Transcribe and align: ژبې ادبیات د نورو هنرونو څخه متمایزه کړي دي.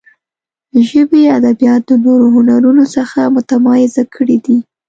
ژبې 0.87 1.21
ادبیات 1.37 1.81
د 1.89 1.91
نورو 2.05 2.25
هنرونو 2.35 2.83
څخه 2.95 3.19
متمایزه 3.35 4.03
کړي 4.15 4.37
دي. 4.45 4.57